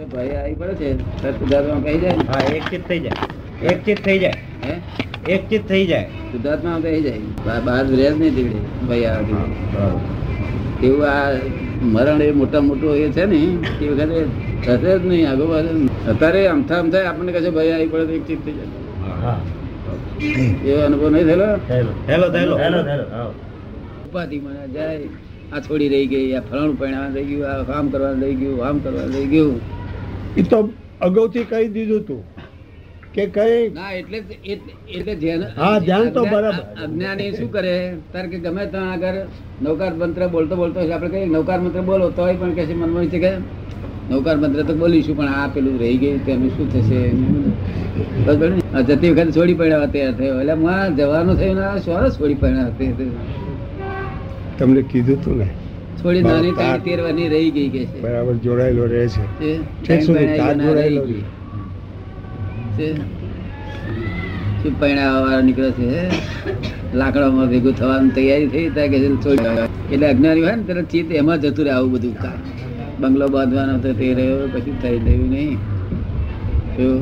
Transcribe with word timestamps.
જો 0.00 0.06
આવી 0.18 0.54
પડે 0.54 0.74
છે 1.22 1.32
શુદ્ધાત્મા 1.32 1.80
કહી 1.84 1.98
જાય 1.98 2.24
હા 2.28 2.42
એક 2.50 2.68
થઈ 2.88 3.00
જાય. 3.00 3.26
એક 3.62 3.78
થઈ 4.04 4.18
જાય. 4.18 4.38
હે? 4.64 4.74
એક 5.28 5.42
થઈ 5.68 5.86
જાય. 5.86 6.06
શુદ્ધાત્મા 6.32 6.76
કહી 6.80 7.00
જાય. 7.02 7.20
બહાર 7.66 7.84
રહે 7.90 8.08
નહીં 8.10 8.34
દીવડે 8.34 8.60
ભય 8.88 9.08
આવતી 9.08 10.86
એવું 10.86 11.04
આ 11.06 11.30
મરણ 11.84 12.22
એ 12.22 12.32
મોટા 12.32 12.60
મોટું 12.60 12.96
એ 12.96 13.08
છે 13.10 13.24
ને 13.26 13.38
એ 13.80 13.88
વખતે 13.90 14.18
થશે 14.64 14.92
જ 14.98 15.02
નહીં 15.04 15.26
આગો 15.28 15.44
અત્યારે 16.10 16.40
અમથા 16.48 16.78
અમથા 16.78 17.02
આપણને 17.04 17.32
કશે 17.32 17.50
ભય 17.50 17.72
આવી 17.74 17.90
પડે 17.92 18.06
તો 18.06 18.12
એક 18.12 18.24
ચિત્ત 18.26 18.44
થઈ 18.44 18.54
જાય. 18.58 18.70
હા. 19.22 19.38
એવો 20.64 20.80
અનુભવ 20.86 21.10
નહીં 21.10 21.26
થયેલો? 21.26 21.48
થયેલો. 21.68 21.92
થયેલો 22.06 22.26
થયેલો. 22.28 23.34
ઉપાધિ 24.06 24.36
મને 24.38 24.62
જાય 24.74 25.08
આ 25.52 25.60
છોડી 25.60 25.88
રહી 25.88 26.06
ગઈ 26.06 26.32
આ 26.34 26.40
ફલાણું 26.40 26.78
પરિણામ 26.78 27.12
રહી 27.14 27.28
ગયું 27.30 27.50
આ 27.50 27.62
કામ 27.64 27.84
કરવાનું 27.88 28.22
રહી 28.22 28.34
ગયું 28.34 28.66
આમ 28.66 28.76
કરવાનું 28.78 29.14
રહી 29.14 29.26
ગયું. 29.26 29.60
એ 30.36 30.42
તો 30.44 30.58
અગાઉથી 31.00 31.44
કહી 31.46 31.68
દીધું 31.70 32.02
તું 32.04 32.20
કે 33.14 33.24
કઈ 33.28 33.62
ના 33.72 33.90
એટલે 33.92 34.18
એટલે 34.88 35.14
ધ્યાન 35.16 35.42
હા, 35.56 35.78
ધ્યાન 35.80 36.12
તો 36.12 36.22
બરાબર. 36.24 36.64
અજ્ઞાની 36.84 37.30
શું 37.36 37.48
કરે? 37.50 37.74
તાર 38.12 38.24
કે 38.26 38.38
ગમે 38.38 38.64
ત્યાં 38.68 38.90
આગળ 38.92 39.18
નૌકાર 39.60 39.92
મંત્ર 39.94 40.28
બોલતો 40.28 40.56
બોલતો 40.56 40.80
હોય 40.80 40.94
આપણે 40.96 41.10
કહીએ 41.14 41.26
નૌકાર 41.28 41.58
મંત્ર 41.60 41.82
બોલો 41.82 42.10
તોય 42.12 42.34
પણ 42.34 42.54
કે 42.54 42.66
છે 42.66 42.74
મનમાં 42.74 43.10
છે 43.10 43.18
કે 43.18 43.32
નૌકાર 44.10 44.36
મંત્ર 44.38 44.60
તો 44.66 44.74
બોલીશું 44.76 45.16
પણ 45.16 45.34
આ 45.34 45.48
પેલું 45.48 45.78
રહી 45.78 45.98
ગયું 45.98 46.20
તેનું 46.24 46.50
શું 46.56 46.68
થશે? 46.68 47.00
જતી 48.88 49.10
વખતે 49.12 49.32
છોડી 49.32 49.54
પડ્યા 49.56 49.88
તૈયાર 49.88 50.14
થયો. 50.14 50.36
એટલે 50.40 50.54
હું 50.56 50.96
જવાનું 50.96 51.36
થયું 51.36 51.56
ને 51.58 51.80
સોરસ 51.80 52.12
છોડી 52.18 52.36
પડ્યા 52.36 52.70
તમને 54.58 54.82
કીધું 54.84 55.18
તું 55.24 55.38
ને 55.38 55.46
થોડી 56.02 56.24
નાની 56.26 56.52
ત્રણ 56.58 56.82
તેરવાની 56.86 57.28
રહી 57.34 57.50
ગઈ 57.56 57.68
કે 57.74 57.82
છે. 57.90 57.98
બરાબર 58.04 58.34
જોડાયેલો 58.44 58.84
રહે 58.92 59.02
છે. 59.14 59.24
ઠીક 59.84 60.00
સુધી 60.06 60.28
તાર 60.40 60.54
જોડાયેલો 60.64 61.02
રહી 61.10 61.24
છે. 62.76 62.88
શું 64.62 64.72
પરણાવવા 64.80 65.40
નીકળે 65.48 65.70
છે 65.78 65.90
લાકડામાં 67.00 67.46
ભેગું 67.52 67.74
થવાની 67.80 68.14
તૈયારી 68.16 68.50
થઈ 68.54 68.68
ત્યાં 68.76 68.90
કે 68.92 68.98
છે 69.02 69.08
છોડી 69.24 69.66
એટલે 69.92 70.06
અજ્ઞાની 70.12 70.44
હોય 70.46 70.56
ને 70.60 70.64
ત્યારે 70.70 70.84
ચિત્ત 70.94 71.08
એમાં 71.20 71.38
જતું 71.44 71.64
રહે 71.66 71.72
આવું 71.76 71.90
બધું 71.94 72.14
કામ. 72.22 72.38
બંગલો 73.00 73.26
બાંધવાનો 73.34 73.72
હતો 73.76 73.90
તે 74.00 74.08
રહ્યો 74.18 74.40
પછી 74.54 74.76
થઈ 74.82 74.96
રહ્યું 75.04 75.30
નહીં. 75.34 75.58
શું 76.74 76.98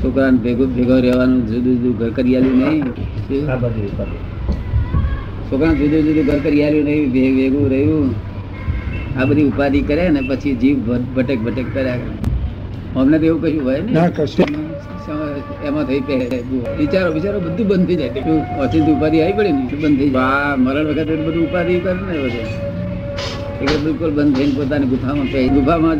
છોકરાને 0.00 0.38
ભેગું 0.44 0.68
ભેગો 0.76 0.96
રહેવાનું 1.06 1.40
જુદું 1.52 1.74
જુદું 1.82 1.94
ઘર 2.00 2.10
કરી 2.16 2.36
આલ્યું 2.36 2.58
નહીં. 2.62 2.82
છોકરાને 5.52 5.74
જુદું 5.74 6.02
જુદું 6.02 6.24
ઘર 6.24 6.38
કરી 6.38 6.64
આલ્યું 6.64 6.84
નહીં 6.84 7.12
ભે- 7.12 7.34
ભેગું 7.34 7.70
રહ્યું. 7.70 8.14
આ 9.20 9.24
બધી 9.24 9.44
ઉપાધિ 9.44 9.80
કરે 9.80 10.08
ને 10.08 10.20
પછી 10.28 10.54
જીવ 10.54 10.78
ભટક 11.16 11.36
ભટક 11.36 11.74
કર્યા 11.74 11.96
કરે. 11.96 12.32
અમને 13.00 13.18
તો 13.18 13.24
એવું 13.24 13.42
કશું 13.42 13.64
હોય 13.64 13.80
ને? 13.80 13.92
એમાં 15.66 15.84
થઈ 15.84 16.00
પહેરે 16.00 16.42
વિચારો 16.78 17.12
વિચારો 17.12 17.40
બધું 17.40 17.66
બંધ 17.66 17.86
થઈ 17.86 17.96
જાય. 17.96 18.08
પછી 18.58 18.80
ઉપાધિ 18.80 19.20
આવી 19.20 19.32
પડે 19.32 19.52
ને? 19.52 19.68
બંધ 19.82 19.98
થઈ 19.98 20.10
જાય? 20.10 20.56
મરણ 20.56 20.84
વખતે 20.84 21.16
બધું 21.16 21.50
ઉપાધિ 21.50 21.78
કરે 21.78 22.12
ને 22.12 22.18
બધું. 22.18 22.62
એટલે 23.62 23.76
બિલકુલ 23.84 24.10
બંધ 24.10 24.36
થઈને 24.36 24.52
પોતાની 24.54 24.86
ગુફામાં 24.86 25.48
ગુફામાં 25.48 25.98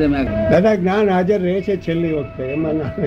દાદા 0.50 0.74
જ્ઞાન 0.74 1.10
હાજર 1.10 1.40
રહે 1.40 1.60
છે 1.60 1.76
છેલ્લી 1.76 2.12
વખતે. 2.12 2.42
એમાં 2.42 2.74
ના. 2.74 3.02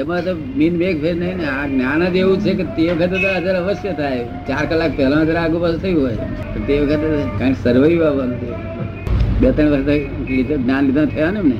એમાં 0.00 0.24
તો 0.24 0.32
મીન 0.58 0.76
વેગ 0.78 1.00
ફેર 1.02 1.14
નહીં 1.14 1.36
ને 1.36 1.46
આ 1.46 1.66
જ્ઞાન 1.66 2.04
જ 2.12 2.16
એવું 2.16 2.38
છે 2.44 2.52
કે 2.58 2.64
તે 2.76 2.84
વખતે 2.90 3.16
તો 3.22 3.28
હાજર 3.28 3.54
અવશ્ય 3.56 3.92
થાય. 3.92 4.24
ચાર 4.48 4.64
કલાક 4.66 4.92
પહેલા 4.96 5.24
જરા 5.30 5.42
આગુ 5.42 5.58
પાછું 5.64 5.80
થયું 5.82 6.02
હોય. 6.04 6.28
તો 6.54 6.60
તે 6.66 6.78
વખતે 6.80 7.08
કાંઈક 7.38 7.58
સર્વાઈવ 7.62 8.04
આવવાનું 8.04 8.38
બે 9.40 9.50
ત્રણ 9.50 9.70
વર્ષ 9.72 9.88
લીધે 10.30 10.54
જ્ઞાન 10.56 10.82
લીધા 10.84 11.04
થયા 11.14 11.30
ને 11.30 11.40
એમને? 11.40 11.58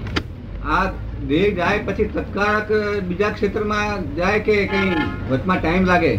આ 0.76 0.84
દેહ 1.28 1.48
જાય 1.58 1.82
પછી 1.86 2.08
તત્કાળ 2.14 3.00
બીજા 3.08 3.32
ક્ષેત્રમાં 3.34 4.06
જાય 4.16 4.38
કે 4.46 4.56
કઈ 4.72 4.86
વચમાં 5.30 5.58
ટાઈમ 5.60 5.84
લાગે? 5.84 6.14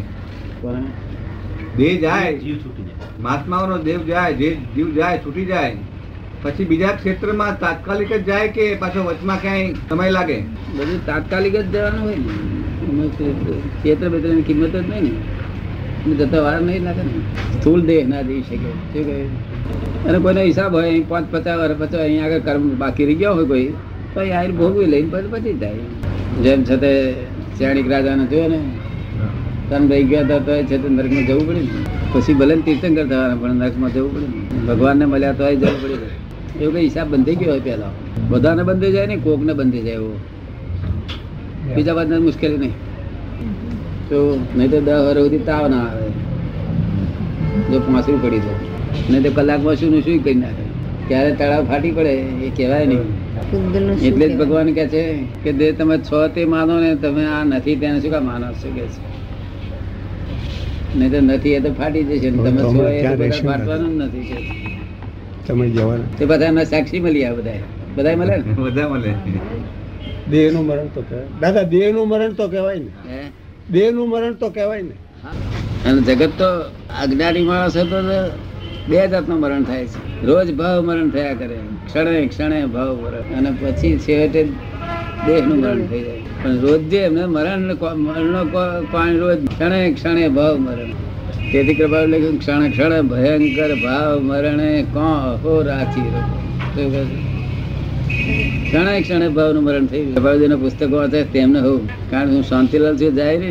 દેહ 1.78 1.94
જાય. 2.02 2.38
જીવ 2.38 2.56
છૂટી 2.58 2.84
જાય. 2.84 3.10
મહાત્માઓનો 3.20 3.78
દેવ 3.90 4.06
જાય 4.12 4.40
જે 4.44 4.50
જીવ 4.76 4.94
જાય 5.00 5.18
છૂટી 5.26 5.46
જાય. 5.46 5.76
પછી 6.44 6.66
બીજા 6.66 6.88
ક્ષેત્રમાં 6.88 7.60
તાત્કાલિક 7.60 8.14
જ 8.14 8.24
જાય 8.24 8.48
કે 8.48 8.76
પાછો 8.76 9.04
વચમાં 9.04 9.42
ક્યાંય 9.42 9.68
સમય 9.90 10.10
લાગે? 10.10 10.38
બધું 10.78 11.06
તાત્કાલિક 11.06 11.56
જ 11.56 11.66
જવાનું 11.66 12.02
હોય 12.02 12.16
ને. 12.16 13.06
ક્ષેત્ર 13.82 14.10
બેત્રની 14.10 14.42
કિંમત 14.42 14.76
જ 14.76 14.84
નહીં 14.90 15.04
ને. 15.04 16.16
જતા 16.16 16.42
વાર 16.42 16.62
નહીં 16.62 16.84
લાગે 16.84 17.02
ને. 17.02 17.22
સ્થૂલ 17.60 17.82
દેહ 17.82 18.08
ના 18.08 18.22
જઈ 18.22 18.42
શકે. 18.42 18.72
શું 18.94 19.06
કહે? 19.06 19.18
અને 20.08 20.18
કોઈનો 20.20 20.42
હિસાબ 20.42 20.74
હોય, 20.74 20.88
અહીં 20.88 21.08
પાંચ 21.08 21.32
પચાસ 21.32 21.60
વર્ષ 21.60 21.78
પછી 21.82 21.98
અહીં 21.98 22.26
આગળ 22.26 22.40
કર્મ 22.40 22.70
બાકી 22.78 23.06
રહી 23.06 23.16
ગયા 23.16 23.32
હોય 23.32 23.46
કોઈ, 23.46 23.68
તો 24.14 24.20
અહીં 24.20 24.38
આવીને 24.38 24.58
ભોગવી 24.58 24.86
લઈને 24.86 25.10
પછી 25.10 25.28
પછી 25.28 25.54
જાય. 25.54 25.74
જેમ 26.44 26.64
છતાં 26.64 27.14
શ્રેણિક 27.58 27.88
રાજાને 27.92 28.26
જોયો 28.26 28.48
ને, 28.48 28.60
તન 29.70 29.88
રહી 29.90 30.04
ગયા 30.04 30.26
હતા 30.26 30.40
તો 30.40 30.52
છે 30.64 30.78
નરકમાં 30.90 31.26
જવું 31.28 31.48
પડે 31.48 31.62
ને. 31.62 31.68
પછી 32.14 32.34
ભલે 32.34 32.56
તીર્થંકર 32.56 33.06
થવાના, 33.06 33.36
પણ 33.36 33.56
નરકમાં 33.56 33.94
જવું 33.94 34.12
પડે 34.16 34.68
ભગવાનને 34.68 35.06
મળ્યા 35.06 35.32
તો 35.32 35.56
જવું 35.56 35.82
પડે. 35.84 36.23
એવું 36.62 36.74
કઈ 36.76 36.86
હિસાબ 36.90 37.08
બંધાઈ 37.14 37.40
ગયો 37.42 37.52
હોય 37.54 37.64
પેલા 37.68 37.94
બધાને 38.32 38.64
બંધાઈ 38.70 38.96
જાય 38.96 39.08
ને 39.12 39.18
કોકને 39.26 39.54
બંધાઈ 39.60 39.86
જાય 39.88 40.00
એવો? 40.02 40.14
બીજા 41.76 41.96
બધા 42.00 42.20
મુશ્કેલી 42.28 42.60
નહીં. 42.64 42.76
તો 44.10 44.18
નહીં 44.58 44.70
તો 44.74 44.80
દસ 44.88 45.00
વર્ષ 45.08 45.24
સુધી 45.24 45.44
તાવ 45.50 45.66
ના 45.74 45.86
આવે. 45.90 46.08
જો 47.72 47.78
પાંસરું 47.88 48.20
પડી 48.24 48.42
તો 48.46 48.54
નહીં 49.10 49.24
તો 49.24 49.30
કલાકમાં 49.38 49.76
શું 49.82 49.96
શું 50.06 50.20
કરી 50.26 50.40
નાખે. 50.44 50.66
ક્યારે 51.08 51.32
તળાવ 51.40 51.64
ફાટી 51.72 51.94
પડે 51.98 52.14
એ 52.48 52.52
કહેવાય 52.58 52.86
નહીં. 52.92 53.08
એટલે 54.08 54.26
જ 54.30 54.34
ભગવાન 54.42 54.70
કહે 54.78 54.86
છે 54.94 55.04
કે 55.44 55.52
જે 55.60 55.72
તમે 55.80 55.98
છો 56.10 56.22
તે 56.36 56.46
માનો 56.54 56.80
ને 56.84 56.92
તમે 57.06 57.24
આ 57.38 57.44
નથી 57.44 57.76
તેને 57.82 57.98
શું 58.02 58.12
કામ 58.16 58.26
માનો 58.32 58.48
છો 58.62 58.70
કે 58.78 58.86
છે? 58.94 59.02
નહીં 60.98 61.12
તો 61.12 61.20
નથી 61.22 61.56
એ 61.58 61.60
તો 61.66 61.74
ફાટી 61.82 62.06
જશે 62.12 62.30
ને 62.32 62.38
તમે 62.46 62.62
છો 62.62 62.84
એ 62.90 63.02
ફાટવાનું 63.50 63.92
જ 64.00 64.04
નથી 64.06 64.26
કે 64.30 64.38
છે. 64.46 64.73
તમે 65.48 65.70
જવાના. 65.70 66.04
તે 66.18 66.26
બધા 66.26 66.46
એમના 66.46 66.64
સાક્ષી 66.64 67.00
મળી 67.00 67.26
આ 67.26 67.34
બધા 67.34 67.52
બધા 67.96 68.16
મળે 68.16 68.38
ને? 68.38 68.44
બધા 68.66 68.88
મળે. 68.88 69.14
દેહનું 70.32 70.66
મરણ 70.66 70.88
તો 70.88 71.02
કહેવાય. 71.02 71.28
દાદા 71.42 71.64
દેહનું 71.64 72.08
મરણ 72.08 72.34
તો 72.34 72.48
કહેવાય 72.48 72.80
ને. 72.80 72.92
દેહ 73.08 73.30
દેહનું 73.72 74.10
મરણ 74.10 74.34
તો 74.34 74.50
કહેવાય 74.50 74.82
ને. 74.82 74.96
અને 75.86 76.02
જગત 76.02 76.32
તો 76.38 76.50
અજ્ઞાની 77.02 77.42
માણસ 77.42 77.78
હતો 77.78 78.02
તો 78.02 78.32
બે 78.90 79.08
જાતનું 79.08 79.40
મરણ 79.40 79.64
થાય 79.64 79.86
છે. 79.86 80.26
રોજ 80.26 80.52
ભાવ 80.52 80.84
મરણ 80.84 81.10
થયા 81.10 81.34
કરે. 81.34 81.58
ક્ષણે 81.86 82.28
ક્ષણે 82.28 82.66
ભાવ 82.66 82.98
મરણ 82.98 83.38
અને 83.38 83.52
પછી 83.62 84.00
છેવટે 84.00 84.44
દેહનું 85.28 85.58
મરણ 85.60 85.88
થઈ 85.88 86.04
જાય. 86.04 86.22
પણ 86.44 86.60
રોજ 86.60 86.82
જે 86.82 86.98
એમને 86.98 87.26
મરણ 87.26 87.62
મરણનો 87.96 88.46
પાણી 88.92 89.20
રોજ 89.20 89.48
ક્ષણે 89.48 89.92
ક્ષણે 89.92 90.28
ભાવ 90.28 90.58
મરણ 90.58 90.92
તેથી 91.54 91.74
કૃપા 91.74 92.06
લખ્યું 92.06 92.38
ક્ષણ 92.40 92.72
ક્ષણ 92.72 93.08
ભયંકર 93.08 93.72
ભાવ 93.84 94.22
મરણે 94.22 94.70
કો 94.94 95.08
હો 95.44 95.54
રાચી 95.62 96.08
રો. 96.14 96.22
શું 96.76 96.92
કહે 96.94 97.02
છે? 97.06 97.18
ક્ષણે 98.66 99.02
ક્ષણે 99.02 99.28
ભાવનું 99.30 99.64
મરણ 99.64 99.86
થઈ 99.86 100.04
ગયું. 100.04 100.14
પ્રભાવજીના 100.14 100.56
પુસ્તકો 100.56 100.96
વાંચે 100.96 101.20
તેમને 101.24 101.60
હોઉં 101.60 101.90
કારણ 102.12 102.36
હું 102.36 102.44
શાંતિલાલ 102.44 102.98
છું 102.98 103.16
જાય 103.16 103.38
ને, 103.38 103.50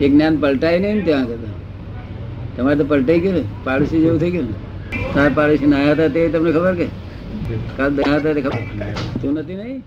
એ 0.00 0.08
જ્ઞાન 0.08 0.34
પલટાય 0.36 0.78
નહીં 0.78 0.96
ને 0.96 1.02
ત્યાં 1.02 1.26
કરતા 1.26 1.54
તમારે 2.56 2.76
તો 2.76 2.84
પલટાઈ 2.84 3.20
ગયું 3.20 3.34
ને, 3.34 3.44
પાડોશી 3.64 4.02
જેવું 4.04 4.20
થઈ 4.20 4.30
ગયું 4.30 4.50
ને. 4.50 4.54
તારા 5.14 5.36
પાડોશી 5.38 5.66
નાયા 5.66 5.94
હતા 5.94 6.08
તે 6.08 6.28
તમને 6.28 6.50
ખબર 6.52 6.74
કે? 6.74 6.86
કાલ 7.76 7.90
નાયા 7.92 8.20
હતા 8.20 8.34
તે 8.34 8.40
ખબર? 8.40 8.62
તું 9.22 9.32
નથી 9.34 9.54
નહીં 9.54 9.80